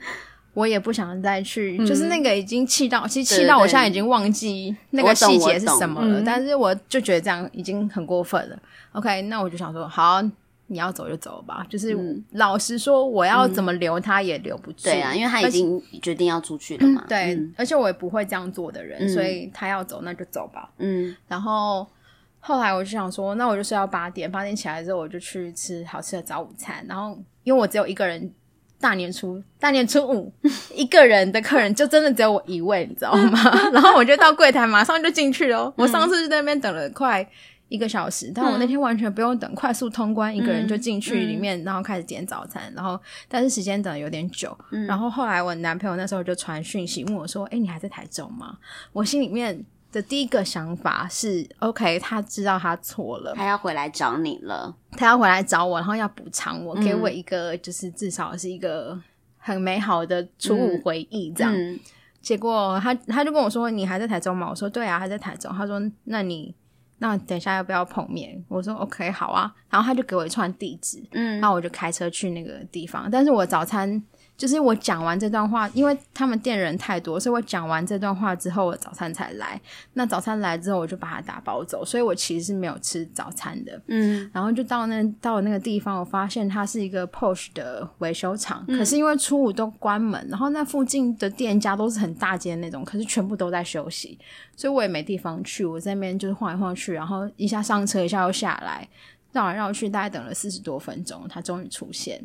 [0.55, 6.23] 我也不想再去，嗯、就是那个已经气到，其实气到我现在已经忘记那个细节是什么了。
[6.25, 8.57] 但是我就觉得这样已经很过分了。
[8.93, 10.23] OK，那我就想说，好，
[10.69, 11.67] 你要走就走吧。
[11.69, 14.85] 就是、嗯、老实说，我要怎么留他也留不住。
[14.85, 17.03] 对啊，因为他已经决定要出去了嘛。
[17.05, 20.71] 嗯、对，嗯、而且我也不会这样做的人，嗯、所以他要走那就走吧。
[20.79, 21.85] 嗯，然后
[22.47, 26.85] 后来我就想说，那我就睡到八点，八点起来之后我就去吃好吃的早午餐。
[26.87, 28.31] 然后因为我只有一个人。
[28.81, 30.31] 大年初大年初五，
[30.75, 33.41] 一个人的客人就真的只有我一位，你知道吗？
[33.73, 35.73] 然后我就到柜台，马上就进去了。
[35.79, 37.27] 我上次就在那边等了快
[37.69, 42.71] 一个小时，但我那天完全不用等，快速通关，一个人就进去里面，然后开始点早餐。
[42.77, 44.55] 然后但是时间等的有点久，
[44.87, 48.59] 然后后来我男朋友那时候就传讯息问我说：“诶，你还在台中吗？”
[48.93, 49.65] 我心里面。
[49.95, 59.01] 的第一个想法是，OK，他知道他错了，他要回来找你了，他要回来找我，然后要补偿我，给我一个就是至少是一个
[59.39, 61.55] 很美好的初五回忆这样。
[61.55, 61.81] 嗯嗯、
[62.21, 66.53] 结果他他就跟我说：“你还在台中吗？”我说：“对啊，还在台中。”他说：“那你
[66.99, 73.09] 那等一下要不要碰面？”我说：“OK，好啊。”然后他就给我一串地址，嗯，然后我就开车去那个地方。
[73.09, 74.03] 但是我早餐。
[74.37, 79.61] 就是我讲完这段话，因为他们店人太多，所以我讲完这段话之后，我早餐才来。
[79.93, 83.81] 那早餐来之后，我就把它打包走，所以我其实是没有吃早餐的。
[83.87, 94.19] 嗯，然后就到那到那个地方，我发现它是一个 Porsche 的维修厂，嗯、可是因为初五都关门，然后那附近的店家都是很大间那种，可是全部都在休息，
[94.57, 95.65] 所以我也没地方去。
[95.65, 98.89] 我在那边就是晃来晃去，然后一下上车，一下又下来。
[99.35, 102.23] 绕来绕去，大概等了四十多分钟，他终于出现。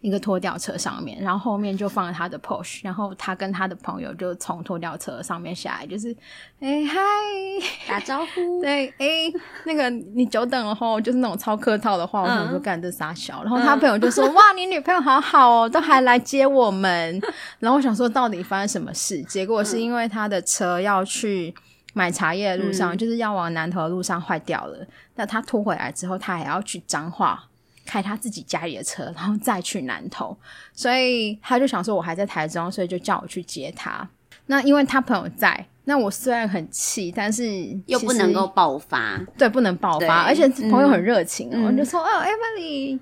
[0.00, 6.10] 一个拖吊车上面，然后后面就放了他的 Porsche，然后他跟他的朋友就从拖吊车上面下来，就是
[6.58, 6.98] 哎嗨，
[7.86, 9.06] 打招呼， 对，哎
[9.64, 17.20] 那个你久等了吼，就是那种超客套的话，我想说干这傻小，然后他朋友就说、嗯、 哇，你女朋友好好哦，都还来接我们。
[17.58, 19.22] 然后我想说到底发生什么事？
[19.24, 21.54] 结果是因为他的车要去。
[21.94, 24.86] 买茶叶的路上，嗯、就是要往南头的路上坏掉了。
[25.16, 27.42] 那他拖回来之后，他还要去彰化
[27.84, 30.36] 开他自己家里的车，然后再去南头。
[30.72, 34.08] 所以他就想说，我还在台中，所以就叫我去接他。
[34.46, 37.44] 那因为他朋友在，那我虽然很气，但是
[37.86, 40.22] 又不能够爆发，对，不能爆发。
[40.22, 42.98] 而且朋友很热情，我、嗯、就说：“哦，Emily，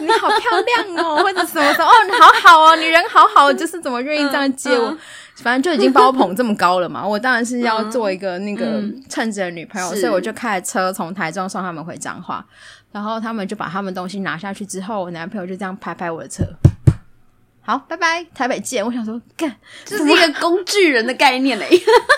[0.00, 4.90] 你好漂亮哦，或者什么说哦，你好好哦，你人好好，就是怎么愿意这样接我。
[4.90, 4.98] 嗯”嗯
[5.40, 12.44] 反正就已经把我捧这么高了嘛， 我当然是要做一个那个称职的女朋友，所以我就开着车从台中送他们回彰化，
[12.90, 16.44] 然后他们就把他们东西拿下去之后，我男朋友就这样拍拍我的车，
[17.62, 18.84] 好，拜拜，台北见。
[18.84, 21.68] 我想说，干，这是一个工具人的概念嘞，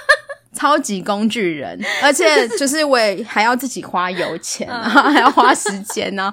[0.54, 6.32] 超级工具人，而且 就是我也还要自己花油钱，还要花时间呢，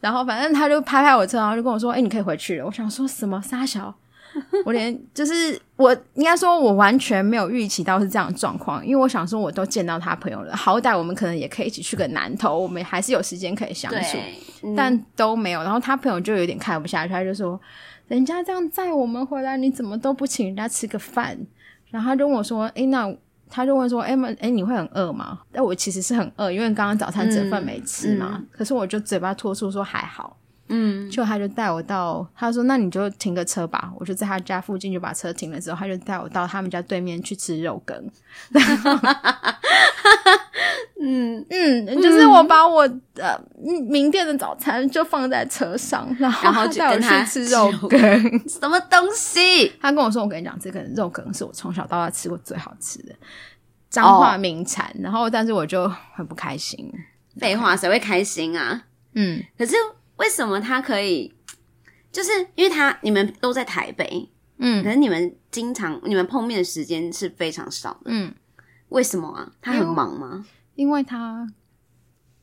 [0.00, 2.66] 然后反正他就拍拍我车，然后就跟我说，哎、欸，你可以回去了。
[2.66, 3.42] 我想说什么？
[3.42, 3.94] 三小。
[4.64, 14.18] 我连就是我应该说，我完全没有预期到是这样的状况，因为我想说，我都见到他朋友了，好歹我们可能也可以一起去个南头，我们还是有时间可以相处，
[14.62, 15.62] 嗯、但都没有。
[15.62, 17.60] 然后他朋友就有点看不下去，他就说
[18.08, 21.38] ：“人家这样载我们回来，你怎么都不请人家吃个饭？”
[21.90, 23.12] 然后他就问我说：“诶，那
[23.48, 28.34] 他就问说，诶，诶，你会很饿吗？”但我其实是很饿，因为刚刚早餐整份没吃嘛。
[28.34, 30.36] 嗯嗯、可是我就嘴巴脱出说还好。
[30.70, 38.10] 嗯，就他就带我到，他说那你就停个车吧，我就在他家附近就把车停了之后，他就带我到他们家对面去吃肉羹。
[41.02, 47.98] 嗯嗯，就是我把我的名店的早餐就放在车上，然后他带我去吃肉羹。
[48.46, 49.72] 什么东西？
[49.80, 53.14] 他跟我说，我跟你讲，这个肉羹是我从小到大吃过最好吃的
[53.88, 54.86] 彰化名产。
[54.88, 56.92] 哦、然后，但是我就很不开心。
[57.38, 58.84] 废话，谁会开心啊？
[59.14, 59.74] 嗯，可是。
[60.20, 61.34] 为什么他可以？
[62.12, 64.28] 就是因为他你们都在台北，
[64.58, 68.34] 嗯，可是你们经常你们碰面的时间是非常少的，嗯，
[68.88, 69.52] 为什么啊？
[69.62, 70.44] 他很忙吗？
[70.74, 71.46] 因为他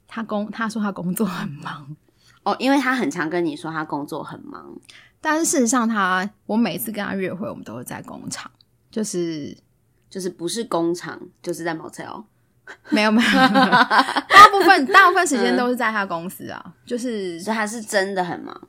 [0.08, 1.96] 他工他说他工作很忙
[2.44, 4.74] 哦，因为他很常跟你说他工作很忙，
[5.20, 8.50] 但是事实上他我每次跟他约会，我们都是在工厂，
[8.90, 9.56] 就是
[10.10, 12.24] 就是不是工厂就是在 motel。
[12.90, 18.68] 没 有没有， 大部分大部分时间都是在他公司啊，嗯、就是所以他是真的很忙，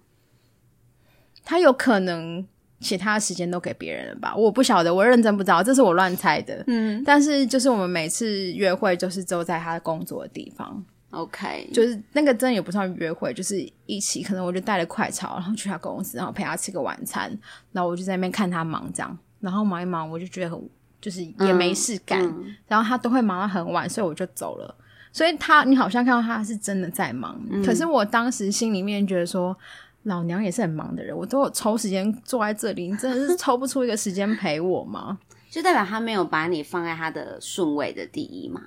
[1.45, 2.47] 他有可能
[2.81, 4.35] 其他时间都给别人了吧？
[4.37, 6.63] 我不晓得，我认真不知道，这是我乱猜的。
[6.69, 10.85] 嗯，但是就是我们每次约会，就是都在他工作的地方。
[11.11, 17.31] OK，就是那个真的也不算约会，就是一起，可能我就带了快炒，然后去他公司，然后陪他吃个晚餐，
[17.73, 20.71] 然后我就在那边看他忙这样，然后忙一忙，我就觉得很。
[21.01, 22.21] 就是也没事干，
[22.67, 24.75] 然后他都会忙到很晚，所以我就走了。
[25.13, 29.57] 所以他，你好像看到他是真的在忙，嗯、可是我当时心里面觉得说，
[30.03, 35.19] 老娘也是很忙的人，我都有抽时间坐在这里，你真的是抽不出一个时间陪我吗？
[35.51, 38.61] 就代表他没有把你放在他的顺位的第一嘛？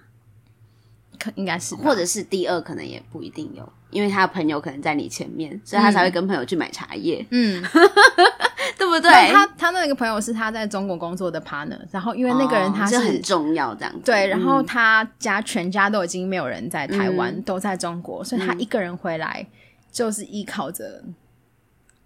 [1.20, 7.24] 可应该是，或者是第二，可能也不一定有，因为他的朋友可能在你前面，所以他才会跟朋友去买茶叶。
[7.30, 7.62] 嗯。
[7.62, 7.82] 对
[8.92, 9.32] 不对？
[9.32, 14.00] 他他那个朋友是他在中国工作的 partner，然后因为那个人他是、哦、很重要这样子。
[14.04, 19.46] 对，然后他家全家都已经没有人在台湾，嗯、都在中国，所以他一个人回来
[19.92, 21.04] 就是依靠着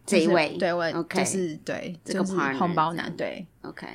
[0.05, 3.87] 这一位，对，我就是对这个 partner 红包男，对，OK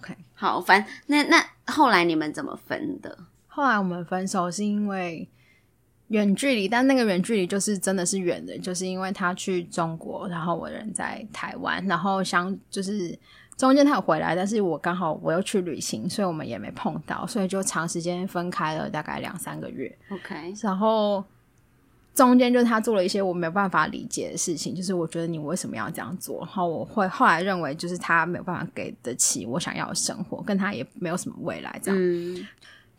[0.00, 3.18] OK，好，反那那后来你们怎么分的？
[3.46, 5.28] 后来我们分手是因为。
[6.10, 13.16] 远距离，但那个远距离就是真的是远的，就是因为他去中国，然后我人在台湾，然后相就是
[13.56, 19.96] 中间他有回来，但是我刚好我又去旅行，所以我们也没碰到，所以就长时间分开了大概两三个月。
[20.10, 21.24] OK，然后
[22.12, 26.40] 中间就是他做了一些我没有办法理解的事情，就是我觉得你为什么要这样做？
[26.40, 32.00] 然后我会后来认为就是他没有办法给得起我想要的生活，跟他也没有什么未来这样。
[32.00, 32.44] 嗯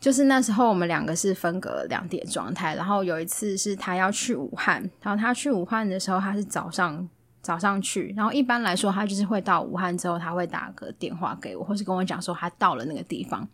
[0.02, 7.08] 就是那时候我们两个是分隔两地的状态，然后有一次是他要去武汉，然后他去武汉的时候他是早上
[7.40, 13.48] 早上去，然后一般来说他就是会到武汉之后他会打个电话给我，或是跟我讲说他到了那个地方。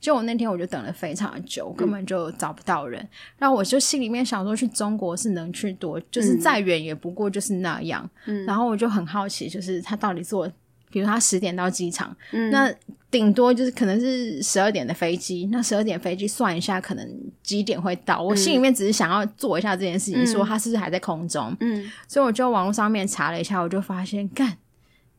[0.00, 10.50] 就我那天我就等了非常的久，根本就找不到人，嗯、然后我就心里面想说去中国是能去多，就是再远也不过就是那样，嗯、然后我就很好奇，就是他到底坐。
[10.92, 12.72] 比如他十点到机场，嗯、那
[13.10, 15.48] 顶多就是可能是十二点的飞机。
[15.50, 18.22] 那十二点飞机算一下，可能几点会到？
[18.22, 21.56] 嗯、我心里面只是想要做一下这件事情，嗯、说他是不是还在空中？
[21.60, 24.56] 嗯，所以我就网络上面查了一下，我就发现，干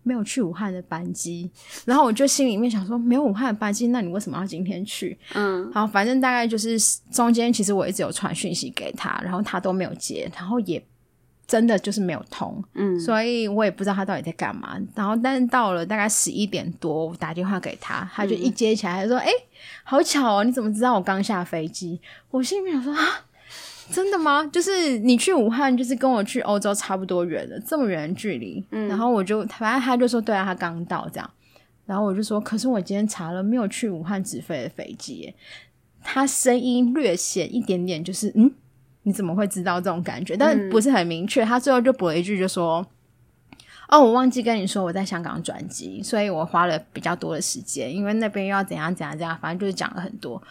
[0.04, 1.50] 没有去武汉的班机。
[1.86, 5.18] 然后我就心里面想说，没有武汉的班机，那你为什么要今天去？
[5.34, 6.78] 嗯，好，反正大概就是
[7.12, 10.84] 中间，其实我一直有传讯息给他，然后他都没有接，然后也。
[11.46, 14.78] 真的就是没有通，嗯，所以我也不知道他到底在干嘛。
[14.96, 19.44] 然后，但是到了大概十一点多，我打电话给他，他就一接起来，他说：“哎、嗯，
[19.84, 22.00] 好巧哦，你怎么知道我刚下飞机？”
[22.32, 23.26] 我心里面想说：“啊，
[23.92, 24.44] 真的吗？
[24.54, 31.30] 就是你去武汉，就是跟我去欧洲差不多远的，这么远的距离。”嗯，然后我就反正他就说：“对啊，他刚到这样。”
[31.86, 35.36] 然后我就说：“可是我今天查了，没有去武汉直飞的飞机耶。”
[36.02, 38.50] 他声音略显一点点，就是嗯。
[39.04, 40.36] 你怎么会知道这种感觉？
[40.36, 41.44] 但不是很明确。
[41.44, 42.86] 嗯、他最后就补了一句，就说
[43.90, 50.42] ：“哦，我忘记跟你说我在香港转机，所以我花了比较多的时间，因为那边又要怎样怎样怎样，反正就是讲了很多。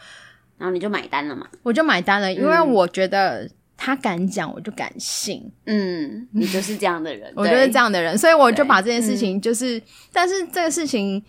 [0.59, 1.47] 然后你就买单了嘛？
[1.63, 5.51] 我就买单了，因为我觉得他敢讲，我就敢信。
[5.67, 11.23] 嗯，你就是这样的人， 我就是这样的人，所以我就把这件事情，就是，嗯、但是这个事情。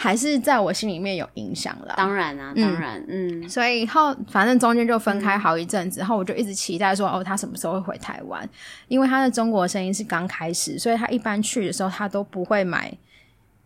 [0.00, 8.48] 还是在我心里面有影响了，当然啊，当然，嗯，嗯，所以后反正中间就分开好一阵子，然后我就一直期待说，哦，他什么时候会回台湾？
[8.86, 12.96] 因为他的中国生意是刚开始，所以他一般去的时候他都不会买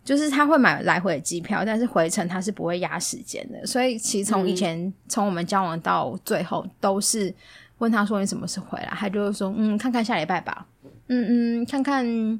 [0.03, 3.63] 就是他会买来回的机票，但是回程他是不会压时间的。
[3.67, 7.31] 所以其实从以前从、嗯、我们交往到最后，都是
[7.77, 10.65] 问他说你什么时候回来，他就会说嗯，看看下礼拜吧，
[11.09, 12.39] 嗯嗯，看看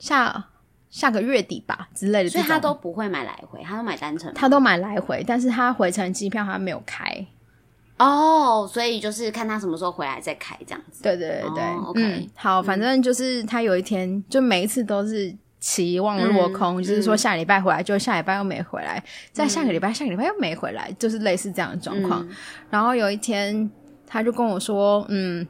[0.00, 0.44] 下
[0.90, 2.28] 下个月底吧之类的。
[2.28, 7.26] 所以他都不会买来回，他都买单程，他都买来回，但是他回程机票他没有开。
[7.98, 11.02] 哦，所以就是看他什么时候回来再开这样子。
[11.02, 15.34] 对对对对、哦、，OK，、嗯、好，反正就是他有一天、嗯、就每一次都是。
[15.62, 22.26] 期望落空，嗯、就是说下礼拜回来，嗯、就下礼拜又没回来，再下个礼拜，下个礼拜又没回来，就是类似这样的状况。
[22.26, 22.34] 嗯、
[22.70, 23.70] 然后有一天，
[24.06, 25.46] 他就跟我说：“嗯，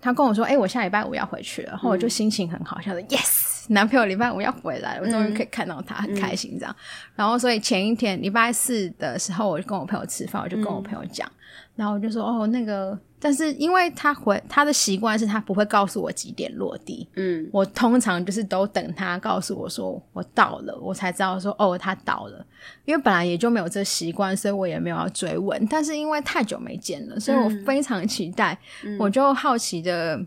[0.00, 6.74] 他跟我说，哎、欸，我下礼拜五要回去了。”然后我就心情很好，想说、嗯、：“Yes，男朋友礼拜五要回来了，我终于可以看到他，很开心。”这样。
[6.78, 11.32] 嗯、然后，所以前一天礼拜四的时候，我就跟我朋友吃饭，我就跟我朋友讲，嗯、
[11.76, 22.46] 然后我就说：“哦，那个。”但是因为他回他的习惯是他不会告诉我几点落地，嗯，我通常就是都等他告诉我说我到了，我才知道说哦他到了，
[22.84, 25.66] 因为本来也就没有这习惯，所以我也没有要追问。
[25.68, 30.20] 但是因为太久没见了，所以我非常期待，嗯、我就好奇的，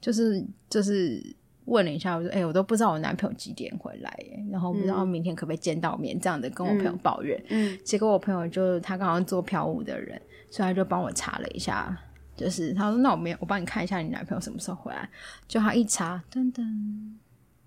[0.00, 1.22] 就是就是
[1.66, 11.96] 问了一下，我说哎、欸，我都不知道我男朋友几点回来耶，然后不知道明天可不可以见到面，这样的跟我朋友抱怨，嗯，嗯结果我朋友就他刚好做票务的人，所以他就帮我查了一下。
[12.36, 15.08] 就是他说，那我没有，我帮你看一下你男朋友什么时候回来。
[15.46, 16.64] 就他一查，噔噔，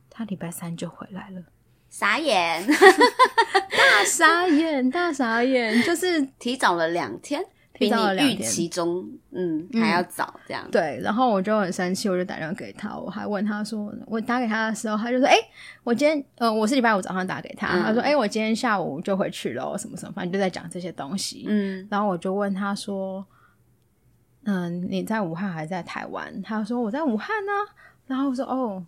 [0.10, 1.42] 他礼拜三就回来了，
[1.90, 10.72] 傻眼， 大傻眼，大傻眼，就是提早了两天，提早了两天，比你预期中，嗯，还要早这样、嗯。
[10.72, 15.42] 对，然后我就很生气，我就打电话给他，我还问他说，我打给他的时候，他就说，哎、欸，
[15.84, 21.46] 我今天，呃，我是礼拜五早上打给他，嗯、他说，哎、欸，我今天下午就回去了，什么什么，反正就在讲这些东西。
[21.48, 23.26] 嗯，然后我就问他说。
[24.50, 26.42] 嗯，你在武汉还是在台湾？
[26.42, 27.76] 他说我在武汉呢、啊。
[28.08, 28.86] 然后我说哦，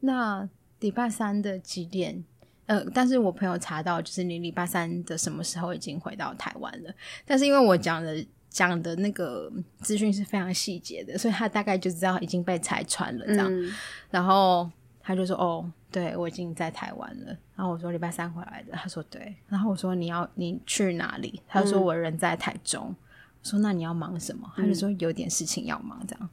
[0.00, 0.46] 那
[0.80, 2.22] 礼拜三的几点？
[2.70, 6.94] 呃，但是我朋友查到，就是你礼拜三的什么时候已经回到台湾了。
[7.26, 9.50] 但是因为我讲的讲的那个
[9.80, 13.48] 资讯是非常细节的，所以他大概就知道已经被拆穿了这样。
[13.52, 13.72] 嗯、
[14.08, 14.70] 然后
[15.02, 17.36] 他就说哦，对，我已经在台湾了。
[17.56, 18.72] 然后我说礼拜三回来的。
[18.74, 19.34] 他说对。
[19.48, 21.42] 然后我说你要你去哪里？
[21.48, 22.86] 他说我人在台中。
[22.88, 22.96] 嗯
[23.42, 24.52] 说那你要忙什么？
[24.54, 26.28] 他就说有点事情要忙，这样。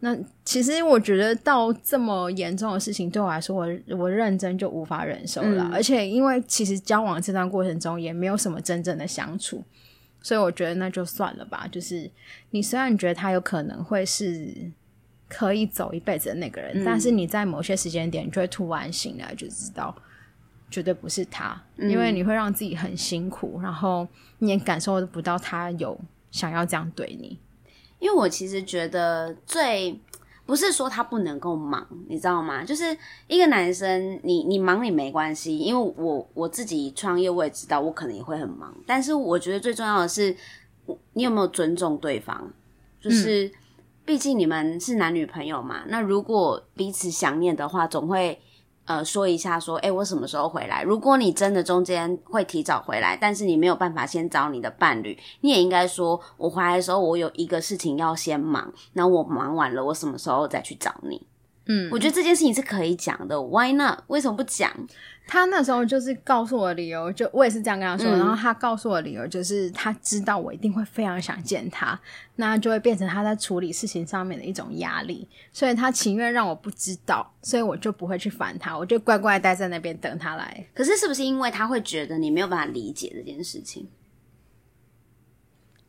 [0.00, 3.66] 嗯、那其实我觉得到这么严重的事情，对我来说，我
[3.96, 5.64] 我认真就无法忍受了。
[5.64, 9.64] 嗯、而且因为其实交往这段过程中也没有什么真正的相处，
[10.22, 11.66] 所以我觉得那就算了吧。
[11.70, 12.10] 就是
[12.50, 14.54] 你虽然觉得他有可能会是
[15.28, 19.94] 可以走一辈子的那个人，嗯、但是你在某些时间点，你就会突然醒来就知道
[20.70, 24.06] 绝对不是他，嗯、因为你会让自己很辛苦，然后
[24.38, 25.98] 你也感受不到他有。
[26.32, 27.38] 想要这样对你，
[27.98, 29.98] 因为我其实觉得最
[30.44, 32.64] 不是说他不能够忙，你知道吗？
[32.64, 40.36] 就是一个男生，你你忙你没关系，因为我我自己创业，我也知道我可能也会很忙，但是我觉得最重要的是，
[41.14, 42.52] 你有没有尊重对方？
[43.00, 43.50] 就是
[44.04, 48.40] 毕竟你们是男女朋友嘛，那如果彼此想念的话，总会。
[48.86, 50.82] 呃，说一下，说，哎，我什么时候回来？
[50.82, 61.20] 如果你真的中间会提早回来，但是你没有办法先找你的伴侣，你也应该说，我回来的时候，我有一个事情要先忙，那我忙完了，我什么时候再去找你？
[61.68, 63.98] 嗯，我觉得这件事情是可以讲的，Why not？
[64.06, 64.72] 为什么不讲？
[65.26, 72.00] 他那时候就是告诉我理由，就我也是这样跟他说，嗯、然后他告诉我理由就是他知道我一定会非常想见他，
[72.36, 80.64] 那就会变成他在处理事情上面的一种压力，所以他情愿让我不知道，所以我就不会去烦他，我就乖乖待在那边等他来。
[80.72, 83.88] 可是是不是因为他会觉得你没有办法理解这件事情？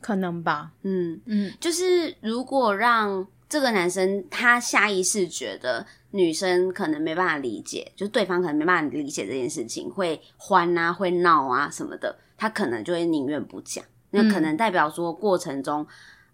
[0.02, 3.28] 可能吧，嗯嗯，就是如果让。
[3.50, 13.84] 这个男生他下意识觉得女生可能没办法理解，就是对方可能没办法理解这件事情，会欢啊，会闹啊什么的，他可能就会宁愿不讲。
[14.12, 15.82] 那可能代表说过程中，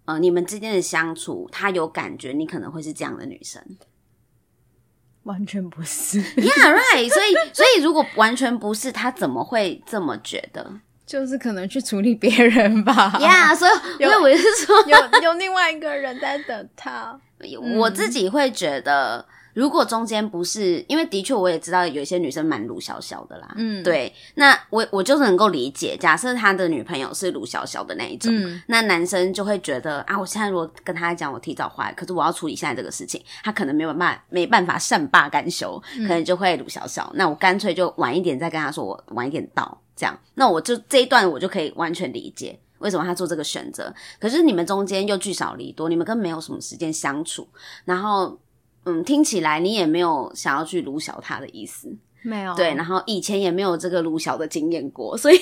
[0.06, 3.64] 嗯、呃，你们之间的相处，他有感觉你可能会是这样的女生，
[5.24, 6.22] 完全不是。
[6.22, 7.10] Yeah, right。
[7.10, 10.82] 所以，所以如果完全不是，他怎么会这么觉得？
[11.06, 17.20] 就是可能去处理别人吧，呀，yeah, 所以 因为我是说有有另外一个人在等他。
[17.78, 39.83] 我自己会觉得，如果中间不是，因为的确我也知道有一些女生蛮鲁小小的啦，嗯，对，那我我就是能够理解，假设他的女朋友是鲁小小的那一种，嗯，那男生就会觉得啊，我现在如果跟他讲我提早回来，可是我要处理现在这个事情，他可能没有办法没办法善罢甘休，可能就会鲁小小，那我干脆就晚一点再跟他说，我晚一点到。
[39.96, 43.94] 这样，那我就这一段我就可以完全理解为什么他做这个选择。
[44.20, 47.48] 可是你们中间又聚少离多，你们根本没有什么时间相处。
[47.86, 48.38] 然后，
[48.86, 51.96] 嗯，听起来你也没有想要去卢小他的意思。
[52.26, 55.38] 没有对，然后以前也没有这个鲁小的经验过，所以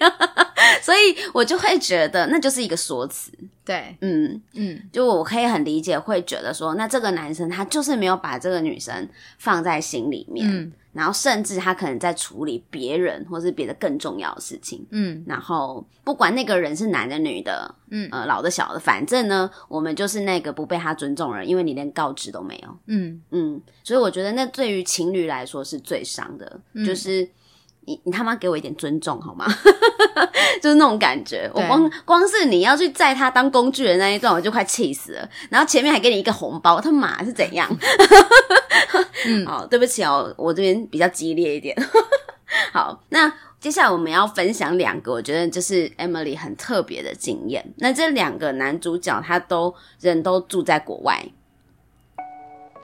[0.82, 3.32] 所以我就会觉得那就是一个说辞。
[3.70, 4.42] 对，嗯。
[4.54, 9.08] 嗯，就我可以很理解，会觉得说，那这个男生他就是没有把这个女生
[9.38, 23.22] 放在心里面，嗯，然后甚至他可能在处理别人或是别的更重要的事情，嗯，然后不管那个人是男的女的，嗯，呃，老的小的，反正呢，我们就是那个不被他尊重的人，因为你连告知都没有，嗯。
[23.30, 26.84] 嗯，所以我觉得那对于情侣来说是最伤的，嗯。
[26.84, 27.28] 就是。
[27.86, 29.46] 你你他妈给我一点尊重好吗？
[30.62, 31.50] 就是那种感觉。
[31.54, 35.28] 我光光是你要去载他当工具人那一段，我就快气死了。
[35.48, 37.68] 然后前面还给你一个红包，他妈是怎样？
[39.26, 41.76] 嗯， 好，对不起哦，我这边比较激烈一点。
[42.72, 47.72] 好，那接下来我们要分享两个，我觉得就是 Emily 很特别的经验。
[47.78, 51.24] 那这两个男主角他都人都住在国外。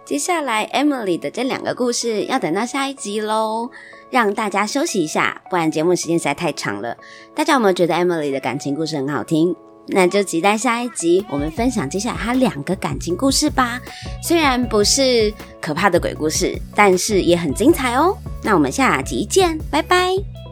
[0.04, 3.70] 接下来 Emily 的这两个故事要等到下一集喽。
[4.10, 6.96] 让大家休息一下，不然节目时间实在太长了。
[7.34, 9.54] 大家有没有觉得 Emily 的感情故事很好听？
[9.88, 13.80] 那就期待下一集我们分享接下来她两个感情故事吧。
[14.22, 18.16] 虽然不是可怕的鬼故事，但是也很精彩哦。
[18.42, 20.45] 那我们下集见，拜拜。